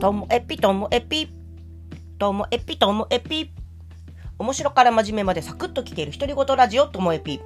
[0.00, 1.28] ともえぴともえぴ。
[2.20, 3.50] ともえぴともえぴ。
[4.38, 7.40] 面白から真面目までサクッと聞ける独り言ラジオともえぴ。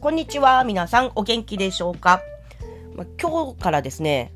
[0.00, 0.64] こんにちは。
[0.64, 2.22] 皆さんお元気でしょうか、
[2.96, 4.32] ま今日からですね、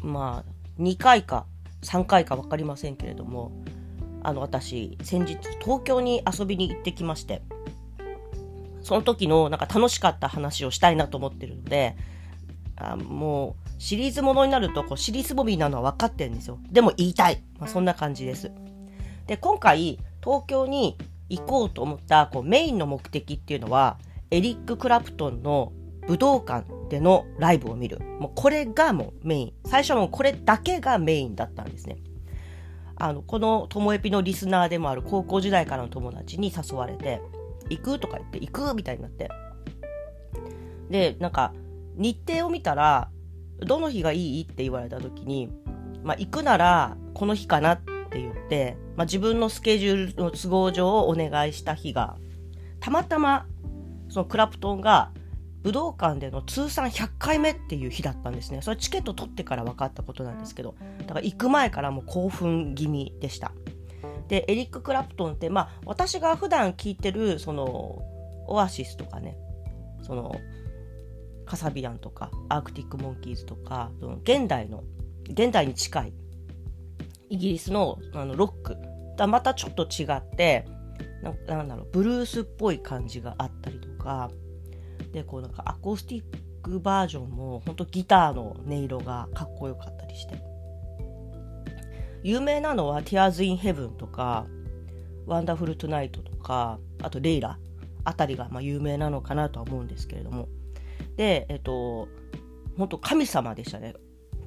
[0.00, 1.46] まあ、2回か
[1.82, 3.52] 3回か分かりませんけれども、
[4.24, 7.42] あの、私、先日東京に遊びに行ってきまして、
[8.82, 11.94] その時のなんか楽しかった話をしたいなと思ってるので、
[12.74, 16.58] あもう、シリーズものになるとこうシリーズボビーなのは分かってるんですよ。
[16.70, 17.42] でも言いたい。
[17.58, 18.50] まあ、そんな感じです。
[19.26, 20.96] で、今回東京に
[21.28, 23.98] 行こうと思ったこうメインの目的っていうのは
[24.30, 25.72] エリック・クラプトンの
[26.06, 28.00] 武道館でのライブを見る。
[28.20, 29.52] もうこれがもうメイン。
[29.64, 31.98] 最初はもうこれだけがメインだったんですね。
[32.98, 37.20] あの、このともえぴのリスナーでもある高校時代からの友達に誘われて、
[37.68, 39.28] 行くとか言って、行くみたいになって。
[40.88, 41.52] で、なんか、
[41.96, 43.10] 日程を見たら、
[43.60, 44.42] どの日がいい？
[44.44, 45.50] って言われた時に、
[46.02, 52.16] まあ、行くならこの日かなって言って、まあ、自分のスケジュールの都合上をお願いした日が、
[52.80, 53.46] たまたま
[54.08, 55.10] そのクラプトンが
[55.62, 58.62] 武道館での通算100回目っていう日だったんですね。
[58.62, 63.50] それチケット取ってから分かったことなんですけど、だから行く前からもう興奮気味でした。
[64.28, 68.02] で、エリック・クラプトンって、まあ、私が普段聴いてる、その、
[68.48, 69.36] オアシスとかね、
[70.02, 70.36] その、
[71.46, 73.90] カサビアンとかアークティック・モンキーズとか
[74.24, 74.84] 現代の
[75.30, 76.12] 現代に近い
[77.30, 78.76] イギリスのあのロック。
[79.16, 80.66] とはまたちょっと違って
[81.22, 84.30] ななんだろうブルースっぽい感じがあったりとか
[85.12, 86.22] でこうなんかアコースティッ
[86.62, 90.38] クバージョンも本当ギターの音色がかっこよかったりして。
[92.22, 94.46] 有名なのは Tears in Heaven とか
[95.28, 97.56] Wonderful Tonight とかあとレイラ
[98.02, 100.48] あたりがまあ有名なのかなとは思うんですけれども。
[101.16, 102.08] で、えっと、
[102.76, 103.94] 本当神様でしたね。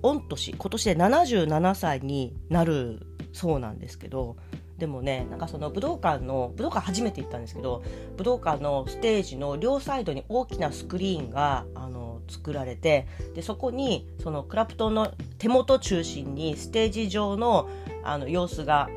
[0.02, 4.38] 御年、今年で77歳になるそうなんですけど、
[4.78, 7.84] でもね、なんかその武道館の、武道館初めて行ったんですけど、
[8.16, 13.06] 武道館のステージの両サイドに大きなスクリーンが、あの、作られて、
[13.36, 17.70] で、そこに、そのクラプトンの手元中心にステージ上の、
[18.04, 18.90] あの、様子が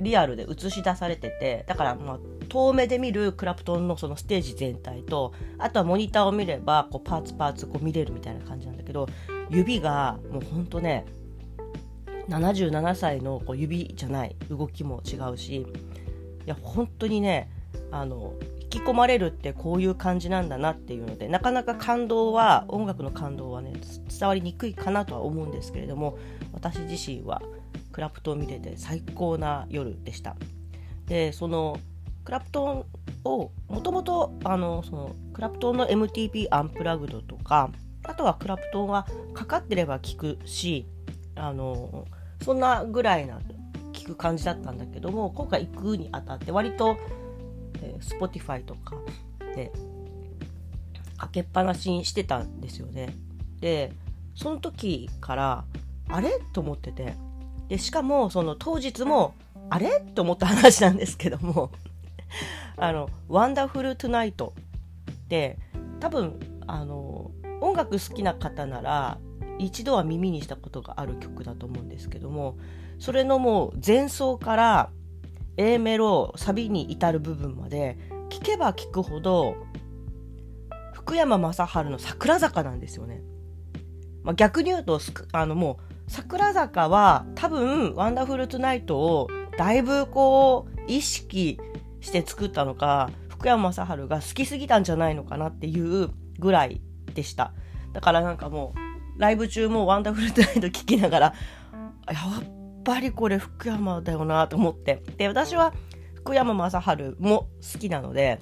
[0.00, 2.18] リアルで映し出されてて、だから、まあ、
[2.48, 9.08] 遠目で見るクラプトンのそのステージ全体とあとはモニターを見ればこうパーツパーツこう見れるみたいな感じなんだけど
[9.50, 11.04] 指がもうほんとね
[12.28, 15.66] 77歳のこう指じゃない動きも違うしい
[16.46, 17.50] や本当にね
[17.90, 18.34] あの
[18.80, 23.72] き込まれるってこういう感じなんだなっていうのでなかなか感動は音楽の感動はね
[24.08, 26.18] 伝わりにくいかなとは思うんですけれども
[26.52, 27.42] 私自身は
[27.92, 30.36] クラプトンを見てて最高な夜でした。
[31.06, 31.78] でその
[32.24, 32.84] クラプトン
[33.24, 37.70] をもともとあのそのクラプトンの MTP アンプラグドとか
[38.02, 40.86] あとはクラプトンはかかってれば効くし
[41.36, 42.06] あの
[42.42, 43.40] そんなぐらいな
[43.94, 46.96] 効く感じだったんだけども今回行くにあたって割と、
[47.84, 48.96] えー、Spotify とか
[49.54, 49.70] で
[51.16, 53.14] かけっぱなしにしてたんですよね。
[53.60, 53.92] で
[54.34, 55.64] その時から
[56.08, 56.40] あれ？
[56.52, 57.14] と思ってて。
[57.68, 59.34] でしかもその当日も
[59.70, 60.00] あれ？
[60.14, 61.70] と思った話なんですけども。
[62.76, 64.54] あの、ワンダフルトゥナイト
[65.10, 65.58] って
[66.00, 67.30] 多分、あの、
[67.60, 69.18] 音楽好きな方なら
[69.58, 72.56] 一度は耳にしたことがある曲だと思うんですけども、
[72.98, 74.90] それのもう前奏から
[75.56, 77.98] A メロ、サビに至る部分まで
[78.30, 79.56] 聴けば聴くほど
[80.92, 83.22] 福山雅治の桜坂なんですよね。
[84.22, 85.00] まあ、逆に言うと、
[85.32, 89.28] あのもう桜坂は多分ワンダフルトゥナイトを
[89.58, 91.60] だいぶこう意識
[92.00, 96.80] して作ったのか福山雅治が好きすぎたんじゃないのかなっていうぐらい
[97.14, 97.52] でした
[97.92, 98.74] だからなんかも
[99.16, 101.34] うライブ中もワンダフルトナイト聞きながら
[102.08, 105.02] やっぱりこれ福山だよなと思って。
[105.16, 105.72] で私は
[106.14, 108.38] 福山雅治も好きなので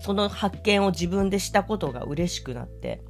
[0.00, 3.02] その発見を自分でしたことが嬉しくなって。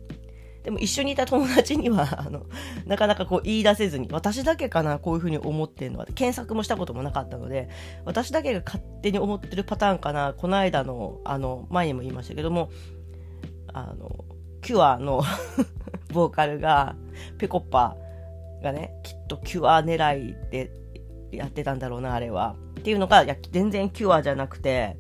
[0.67, 2.47] でも一緒にいた友達には、 あの、
[2.87, 7.69] なかなかこう言い出せずに、私だけかな、こういうふうに思ってるのは、検索もしたこともなかったので、
[8.05, 12.71] 私だけが勝手に思ってるパターンかな、この間の、あの、前にも言いましたけども、
[13.73, 14.25] あの、
[14.61, 15.23] キュアの
[16.13, 16.97] ボーカルが、
[17.39, 17.97] ペコッパ
[18.67, 20.71] がね、きっとキュア狙いで
[21.33, 22.57] やってたんだろうな、あれは。
[22.81, 24.97] っていうのが、いや、全然キュアじゃなくて、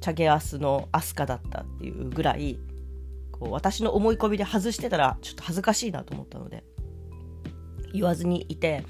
[0.00, 2.58] チャゲアスのアスカだったっていうぐらい、
[3.38, 6.64] こう私の思い込みで外してたらちょっと恥ずかしいなと思ったので
[7.92, 8.84] 言わずにいて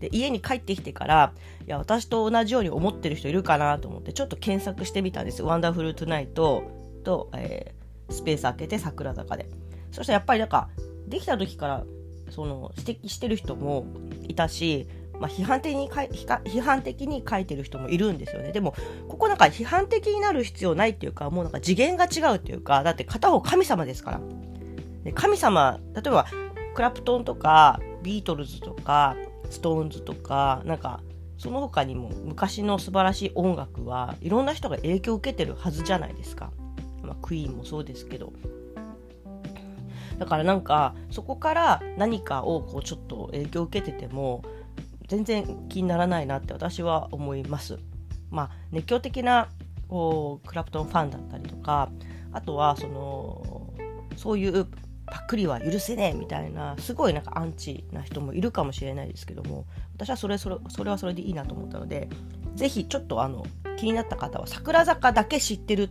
[0.00, 1.32] で家に帰ってきてから
[1.66, 6.64] いや私と同じように思ってる人いるかなと思ってちょっと検索してみたんですワンダフルトゥナイト
[7.04, 9.48] と、えー、スペース開けて桜坂で
[9.90, 10.68] そしたらやっぱりなんか
[11.06, 11.84] できた時から
[12.34, 13.86] その指摘してる人も
[14.26, 14.88] いたし、
[15.20, 18.50] まあ、批判的にか批判的に書いてる人もいるんですよね。
[18.50, 18.74] でも、
[19.08, 24.20] ここなんか批判的になる必要ないっていうか、もうなんか次元が違うっていうか、だって片方神様ですから。
[25.12, 26.26] 神様、例えば、
[26.74, 29.16] クラプトンとか、ビートルズとか、
[29.50, 31.00] ストーンズとか、なんか、
[31.38, 36.52] その他にも昔の素晴らしい音楽はいろんな人が影響を受けてるはずじゃないですか。
[37.02, 38.32] まあ、クイーンもそうですけど。
[40.18, 44.42] だからなんかそこから何かをこうちょっと影響を受けてても
[45.08, 47.78] 全然気にならないなって私は思います。
[48.30, 49.48] まあ、熱狂的な
[49.88, 51.90] こうクラプトンファンだったりとか
[52.32, 53.72] あとはその
[54.16, 54.66] そういう
[55.06, 62.08] パクリは許せねえみたいなすごいなんかアンチな人もいるかもしれないですけども私はそれそれそれはそれでいいなと思ったので
[62.56, 63.44] 是非ちょっとあの
[63.76, 65.90] 気になった方は桜坂だけ知ってるっ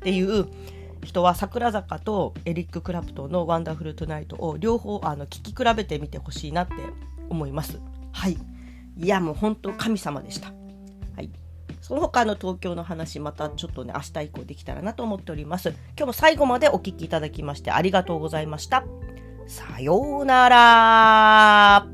[0.00, 0.46] ていう
[1.02, 6.74] 人は桜坂とエリック・クラプトンの「Wonderful Tonight」を両方あの聞き比べてみてほしいなって
[7.28, 7.80] 思います。
[8.12, 8.38] はい
[8.96, 10.48] いやもう本当神様でした。
[11.16, 11.30] はい。
[11.80, 15.70] その他の東京の話またちょっとね明日以降できたらなと思っております。
[15.70, 18.84] 今日も最後までお聴きいただきましてありがとうございました。
[19.46, 21.91] さようなら